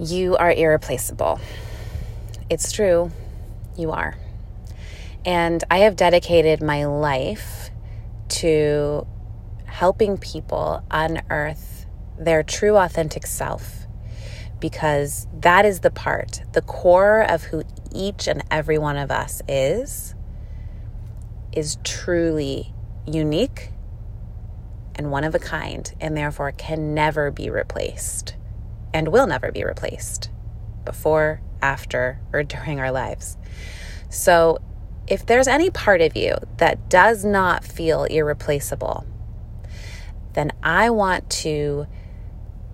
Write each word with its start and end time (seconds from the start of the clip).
You 0.00 0.36
are 0.36 0.52
irreplaceable. 0.52 1.40
It's 2.48 2.70
true, 2.70 3.10
you 3.76 3.90
are. 3.90 4.16
And 5.24 5.64
I 5.72 5.78
have 5.78 5.96
dedicated 5.96 6.62
my 6.62 6.84
life 6.84 7.70
to 8.28 9.08
helping 9.64 10.16
people 10.16 10.84
unearth 10.88 11.86
their 12.16 12.44
true, 12.44 12.76
authentic 12.76 13.26
self 13.26 13.86
because 14.60 15.26
that 15.32 15.64
is 15.64 15.80
the 15.80 15.90
part, 15.90 16.42
the 16.52 16.62
core 16.62 17.22
of 17.22 17.42
who 17.44 17.64
each 17.92 18.28
and 18.28 18.44
every 18.52 18.78
one 18.78 18.96
of 18.96 19.10
us 19.10 19.42
is, 19.48 20.14
is 21.50 21.76
truly 21.82 22.72
unique 23.04 23.72
and 24.94 25.10
one 25.10 25.24
of 25.24 25.34
a 25.34 25.40
kind, 25.40 25.92
and 26.00 26.16
therefore 26.16 26.52
can 26.52 26.94
never 26.94 27.32
be 27.32 27.50
replaced 27.50 28.36
and 28.92 29.08
will 29.08 29.26
never 29.26 29.52
be 29.52 29.64
replaced 29.64 30.30
before, 30.84 31.40
after, 31.60 32.20
or 32.32 32.42
during 32.42 32.80
our 32.80 32.90
lives. 32.90 33.36
So, 34.08 34.58
if 35.06 35.24
there's 35.24 35.48
any 35.48 35.70
part 35.70 36.00
of 36.02 36.16
you 36.16 36.36
that 36.58 36.90
does 36.90 37.24
not 37.24 37.64
feel 37.64 38.04
irreplaceable, 38.04 39.06
then 40.34 40.52
I 40.62 40.90
want 40.90 41.28
to 41.30 41.86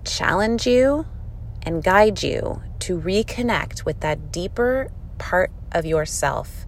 challenge 0.03 0.67
you 0.67 1.05
and 1.63 1.83
guide 1.83 2.21
you 2.21 2.61
to 2.79 2.99
reconnect 2.99 3.85
with 3.85 4.01
that 4.01 4.31
deeper 4.31 4.91
part 5.17 5.51
of 5.71 5.85
yourself 5.85 6.65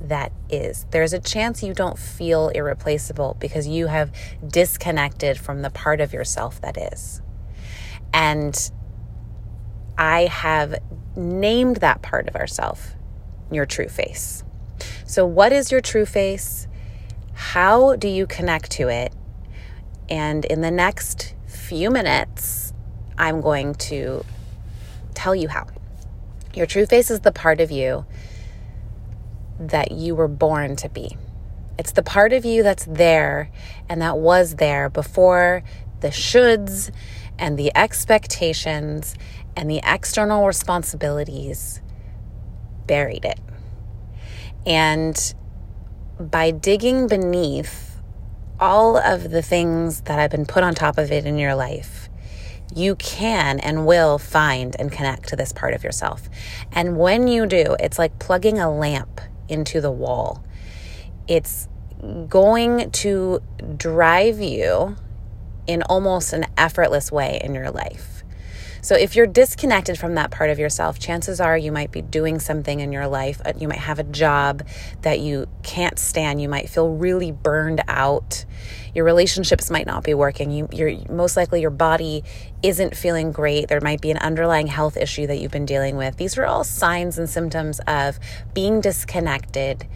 that 0.00 0.32
is. 0.48 0.86
There's 0.90 1.12
a 1.12 1.18
chance 1.18 1.62
you 1.62 1.74
don't 1.74 1.98
feel 1.98 2.48
irreplaceable 2.48 3.36
because 3.40 3.66
you 3.66 3.88
have 3.88 4.12
disconnected 4.46 5.38
from 5.38 5.62
the 5.62 5.70
part 5.70 6.00
of 6.00 6.12
yourself 6.12 6.60
that 6.60 6.76
is. 6.92 7.20
And 8.12 8.70
I 9.98 10.26
have 10.26 10.76
named 11.16 11.78
that 11.78 12.00
part 12.02 12.28
of 12.28 12.36
ourself 12.36 12.94
your 13.50 13.66
true 13.66 13.88
face. 13.88 14.44
So, 15.04 15.26
what 15.26 15.52
is 15.52 15.72
your 15.72 15.80
true 15.80 16.06
face? 16.06 16.68
How 17.34 17.96
do 17.96 18.08
you 18.08 18.26
connect 18.26 18.70
to 18.72 18.88
it? 18.88 19.12
And 20.08 20.44
in 20.44 20.60
the 20.60 20.70
next 20.70 21.34
few 21.46 21.90
minutes, 21.90 22.72
I'm 23.18 23.40
going 23.40 23.74
to 23.74 24.24
tell 25.14 25.34
you 25.34 25.48
how. 25.48 25.66
Your 26.54 26.66
true 26.66 26.86
face 26.86 27.10
is 27.10 27.20
the 27.20 27.32
part 27.32 27.60
of 27.60 27.70
you 27.70 28.06
that 29.58 29.90
you 29.92 30.14
were 30.14 30.28
born 30.28 30.76
to 30.76 30.88
be. 30.88 31.16
It's 31.78 31.92
the 31.92 32.02
part 32.02 32.32
of 32.32 32.44
you 32.44 32.62
that's 32.62 32.84
there 32.84 33.50
and 33.88 34.00
that 34.02 34.18
was 34.18 34.56
there 34.56 34.88
before 34.88 35.62
the 36.00 36.08
shoulds 36.08 36.90
and 37.38 37.58
the 37.58 37.72
expectations 37.76 39.14
and 39.58 39.68
the 39.68 39.80
external 39.84 40.46
responsibilities 40.46 41.82
buried 42.86 43.24
it. 43.24 43.40
And 44.64 45.34
by 46.20 46.52
digging 46.52 47.08
beneath 47.08 48.00
all 48.60 48.96
of 48.96 49.30
the 49.30 49.42
things 49.42 50.02
that 50.02 50.20
have 50.20 50.30
been 50.30 50.46
put 50.46 50.62
on 50.62 50.76
top 50.76 50.96
of 50.96 51.10
it 51.10 51.26
in 51.26 51.38
your 51.38 51.56
life, 51.56 52.08
you 52.72 52.94
can 52.94 53.58
and 53.58 53.84
will 53.84 54.16
find 54.18 54.76
and 54.78 54.92
connect 54.92 55.28
to 55.30 55.36
this 55.36 55.52
part 55.52 55.74
of 55.74 55.82
yourself. 55.82 56.28
And 56.70 56.96
when 56.96 57.26
you 57.26 57.44
do, 57.44 57.74
it's 57.80 57.98
like 57.98 58.16
plugging 58.20 58.60
a 58.60 58.70
lamp 58.70 59.20
into 59.48 59.80
the 59.80 59.90
wall. 59.90 60.44
It's 61.26 61.66
going 62.28 62.92
to 62.92 63.40
drive 63.76 64.38
you 64.38 64.96
in 65.66 65.82
almost 65.82 66.32
an 66.32 66.46
effortless 66.56 67.10
way 67.10 67.40
in 67.42 67.56
your 67.56 67.72
life. 67.72 68.17
So, 68.88 68.94
if 68.94 69.14
you're 69.14 69.26
disconnected 69.26 69.98
from 69.98 70.14
that 70.14 70.30
part 70.30 70.48
of 70.48 70.58
yourself, 70.58 70.98
chances 70.98 71.42
are 71.42 71.58
you 71.58 71.70
might 71.70 71.92
be 71.92 72.00
doing 72.00 72.38
something 72.38 72.80
in 72.80 72.90
your 72.90 73.06
life. 73.06 73.38
Uh, 73.44 73.52
you 73.54 73.68
might 73.68 73.80
have 73.80 73.98
a 73.98 74.02
job 74.02 74.62
that 75.02 75.20
you 75.20 75.46
can't 75.62 75.98
stand. 75.98 76.40
You 76.40 76.48
might 76.48 76.70
feel 76.70 76.88
really 76.88 77.30
burned 77.30 77.82
out. 77.86 78.46
Your 78.94 79.04
relationships 79.04 79.70
might 79.70 79.86
not 79.86 80.04
be 80.04 80.14
working. 80.14 80.50
You, 80.50 80.70
you're 80.72 81.06
most 81.10 81.36
likely 81.36 81.60
your 81.60 81.68
body 81.68 82.24
isn't 82.62 82.96
feeling 82.96 83.30
great. 83.30 83.68
There 83.68 83.82
might 83.82 84.00
be 84.00 84.10
an 84.10 84.16
underlying 84.16 84.68
health 84.68 84.96
issue 84.96 85.26
that 85.26 85.38
you've 85.38 85.52
been 85.52 85.66
dealing 85.66 85.98
with. 85.98 86.16
These 86.16 86.38
are 86.38 86.46
all 86.46 86.64
signs 86.64 87.18
and 87.18 87.28
symptoms 87.28 87.82
of 87.86 88.18
being 88.54 88.80
disconnected 88.80 89.86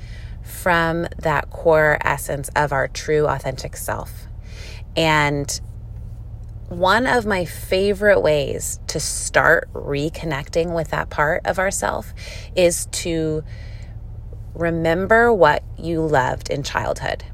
from 0.42 1.06
that 1.16 1.48
core 1.48 1.96
essence 2.02 2.50
of 2.54 2.72
our 2.72 2.88
true, 2.88 3.26
authentic 3.26 3.74
self. 3.74 4.26
And 4.94 5.62
one 6.78 7.06
of 7.06 7.26
my 7.26 7.44
favorite 7.44 8.20
ways 8.20 8.80
to 8.86 8.98
start 8.98 9.70
reconnecting 9.74 10.74
with 10.74 10.88
that 10.88 11.10
part 11.10 11.42
of 11.44 11.58
ourself 11.58 12.14
is 12.56 12.86
to 12.86 13.44
remember 14.54 15.32
what 15.32 15.62
you 15.78 16.00
loved 16.00 16.48
in 16.48 16.62
childhood. 16.62 17.24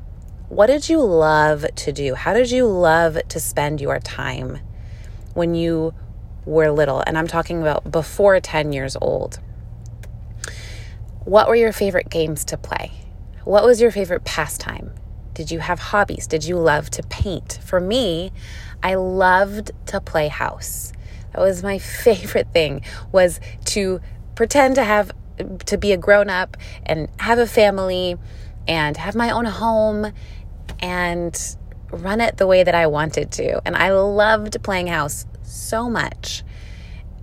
What 0.48 0.66
did 0.66 0.88
you 0.88 1.00
love 1.00 1.64
to 1.76 1.92
do? 1.92 2.14
How 2.14 2.34
did 2.34 2.50
you 2.50 2.66
love 2.66 3.18
to 3.28 3.38
spend 3.38 3.80
your 3.80 4.00
time 4.00 4.58
when 5.34 5.54
you 5.54 5.94
were 6.44 6.70
little? 6.70 7.02
And 7.06 7.16
I'm 7.16 7.28
talking 7.28 7.60
about 7.60 7.90
before 7.90 8.40
10 8.40 8.72
years 8.72 8.96
old. 9.00 9.38
What 11.24 11.48
were 11.48 11.56
your 11.56 11.72
favorite 11.72 12.10
games 12.10 12.44
to 12.46 12.56
play? 12.56 12.92
What 13.44 13.64
was 13.64 13.80
your 13.80 13.90
favorite 13.90 14.24
pastime? 14.24 14.92
Did 15.38 15.52
you 15.52 15.60
have 15.60 15.78
hobbies? 15.78 16.26
Did 16.26 16.44
you 16.44 16.56
love 16.56 16.90
to 16.90 17.02
paint? 17.04 17.60
For 17.62 17.78
me, 17.78 18.32
I 18.82 18.96
loved 18.96 19.70
to 19.86 20.00
play 20.00 20.26
house. 20.26 20.92
That 21.32 21.40
was 21.40 21.62
my 21.62 21.78
favorite 22.02 22.52
thing 22.52 22.82
was 23.12 23.38
to 23.66 24.00
pretend 24.34 24.74
to 24.74 24.82
have 24.82 25.12
to 25.66 25.78
be 25.78 25.92
a 25.92 25.96
grown 25.96 26.28
up 26.28 26.56
and 26.84 27.08
have 27.20 27.38
a 27.38 27.46
family 27.46 28.16
and 28.66 28.96
have 28.96 29.14
my 29.14 29.30
own 29.30 29.44
home 29.44 30.12
and 30.80 31.56
run 31.92 32.20
it 32.20 32.38
the 32.38 32.48
way 32.48 32.64
that 32.64 32.74
I 32.74 32.88
wanted 32.88 33.30
to. 33.34 33.62
And 33.64 33.76
I 33.76 33.92
loved 33.92 34.60
playing 34.64 34.88
house 34.88 35.24
so 35.44 35.88
much. 35.88 36.42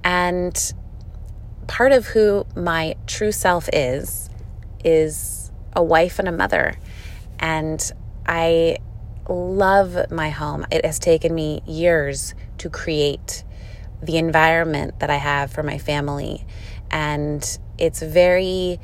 And 0.06 0.58
part 1.68 1.92
of 1.92 2.06
who 2.06 2.46
my 2.56 2.96
true 3.08 3.34
self 3.34 3.68
is 3.74 4.30
is 4.86 5.52
a 5.76 5.84
wife 5.84 6.18
and 6.18 6.30
a 6.30 6.32
mother. 6.32 6.76
And 7.40 7.92
I 8.26 8.78
love 9.28 10.12
my 10.12 10.30
home. 10.30 10.66
It 10.72 10.86
has 10.86 11.00
taken 11.00 11.34
me 11.34 11.62
years 11.66 12.34
to 12.60 12.70
create 12.70 13.44
the 14.02 14.18
environment 14.18 15.00
that 15.00 15.10
I 15.10 15.16
have 15.18 15.52
for 15.52 15.64
my 15.64 15.78
family. 15.78 16.46
And 16.92 17.58
it's 17.78 18.02
very 18.02 18.80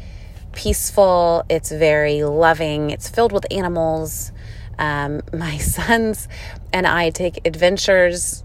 peaceful, 0.53 1.43
it's 1.49 1.71
very 1.71 2.23
loving, 2.23 2.89
it's 2.89 3.09
filled 3.09 3.31
with 3.31 3.45
animals. 3.51 4.31
Um, 4.77 5.21
my 5.33 5.57
sons 5.57 6.27
and 6.73 6.87
I 6.87 7.09
take 7.09 7.45
adventures 7.45 8.43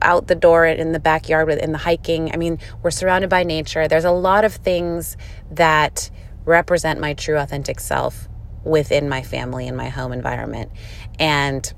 out 0.00 0.28
the 0.28 0.34
door 0.36 0.64
in 0.64 0.92
the 0.92 1.00
backyard 1.00 1.50
in 1.50 1.72
the 1.72 1.78
hiking. 1.78 2.32
I 2.32 2.36
mean, 2.36 2.58
we're 2.82 2.92
surrounded 2.92 3.30
by 3.30 3.42
nature. 3.42 3.88
There's 3.88 4.04
a 4.04 4.12
lot 4.12 4.44
of 4.44 4.54
things 4.54 5.16
that 5.50 6.10
represent 6.44 7.00
my 7.00 7.14
true 7.14 7.36
authentic 7.36 7.80
self 7.80 8.28
within 8.64 9.08
my 9.08 9.22
family 9.22 9.68
and 9.68 9.76
my 9.76 9.88
home 9.88 10.12
environment. 10.12 10.70
And 11.18 11.72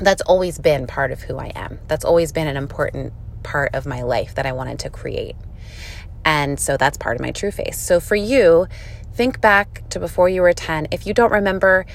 that's 0.00 0.22
always 0.22 0.58
been 0.58 0.86
part 0.86 1.12
of 1.12 1.20
who 1.22 1.38
I 1.38 1.52
am. 1.54 1.78
That's 1.88 2.04
always 2.04 2.32
been 2.32 2.48
an 2.48 2.56
important 2.56 3.12
part 3.42 3.74
of 3.74 3.86
my 3.86 4.02
life 4.02 4.34
that 4.34 4.46
I 4.46 4.52
wanted 4.52 4.78
to 4.80 4.90
create. 4.90 5.36
And 6.24 6.60
so 6.60 6.76
that's 6.76 6.98
part 6.98 7.16
of 7.16 7.22
my 7.22 7.32
true 7.32 7.50
face. 7.50 7.78
So 7.78 8.00
for 8.00 8.16
you, 8.16 8.66
think 9.14 9.40
back 9.40 9.88
to 9.90 9.98
before 9.98 10.28
you 10.28 10.42
were 10.42 10.52
10. 10.52 10.88
If 10.90 11.06
you 11.06 11.14
don't 11.14 11.32
remember, 11.32 11.86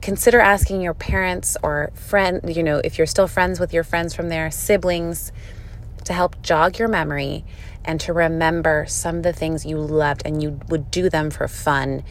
consider 0.00 0.38
asking 0.38 0.80
your 0.80 0.94
parents 0.94 1.56
or 1.62 1.90
friend, 1.94 2.40
you 2.54 2.62
know, 2.62 2.80
if 2.84 2.98
you're 2.98 3.06
still 3.06 3.26
friends 3.26 3.58
with 3.58 3.72
your 3.72 3.84
friends 3.84 4.14
from 4.14 4.28
there, 4.28 4.50
siblings, 4.50 5.32
to 6.04 6.12
help 6.12 6.40
jog 6.42 6.78
your 6.78 6.88
memory 6.88 7.44
and 7.84 8.00
to 8.00 8.12
remember 8.12 8.84
some 8.88 9.16
of 9.16 9.22
the 9.22 9.32
things 9.32 9.66
you 9.66 9.78
loved 9.78 10.22
and 10.24 10.42
you 10.42 10.60
would 10.68 10.90
do 10.90 11.10
them 11.10 11.30
for 11.30 11.48
fun 11.48 12.02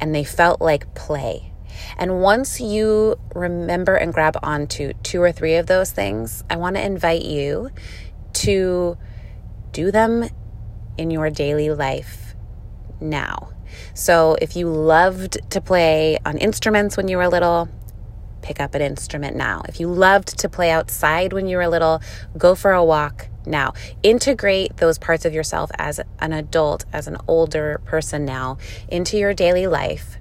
and 0.00 0.14
they 0.14 0.24
felt 0.24 0.60
like 0.60 0.94
play. 0.94 1.52
And 1.96 2.20
once 2.20 2.60
you 2.60 3.16
remember 3.34 3.94
and 3.94 4.12
grab 4.12 4.36
onto 4.42 4.92
two 5.02 5.22
or 5.22 5.32
three 5.32 5.56
of 5.56 5.66
those 5.66 5.92
things, 5.92 6.42
I 6.50 6.56
want 6.56 6.76
to 6.76 6.84
invite 6.84 7.22
you 7.22 7.70
to 8.32 8.98
do 9.72 9.90
them 9.90 10.28
in 10.98 11.10
your 11.10 11.30
daily 11.30 11.70
life 11.70 12.34
now. 13.00 13.50
So 13.94 14.36
if 14.40 14.56
you 14.56 14.68
loved 14.68 15.38
to 15.50 15.60
play 15.60 16.18
on 16.24 16.38
instruments 16.38 16.96
when 16.96 17.08
you 17.08 17.16
were 17.16 17.28
little, 17.28 17.68
pick 18.42 18.60
up 18.60 18.74
an 18.74 18.82
instrument 18.82 19.36
now. 19.36 19.62
If 19.68 19.80
you 19.80 19.88
loved 19.88 20.38
to 20.38 20.48
play 20.48 20.70
outside 20.70 21.32
when 21.32 21.46
you 21.46 21.56
were 21.56 21.68
little, 21.68 22.00
go 22.36 22.54
for 22.54 22.72
a 22.72 22.84
walk 22.84 23.28
now. 23.46 23.72
Integrate 24.02 24.76
those 24.76 24.98
parts 24.98 25.24
of 25.24 25.32
yourself 25.32 25.70
as 25.78 26.00
an 26.18 26.32
adult, 26.32 26.84
as 26.92 27.06
an 27.06 27.16
older 27.26 27.80
person 27.84 28.24
now, 28.24 28.58
into 28.88 29.16
your 29.16 29.34
daily 29.34 29.66
life. 29.66 30.18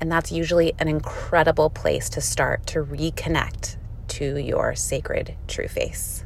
And 0.00 0.10
that's 0.10 0.32
usually 0.32 0.72
an 0.78 0.88
incredible 0.88 1.70
place 1.70 2.08
to 2.10 2.20
start 2.20 2.66
to 2.68 2.82
reconnect 2.82 3.76
to 4.08 4.36
your 4.36 4.74
sacred 4.74 5.36
true 5.46 5.68
face. 5.68 6.24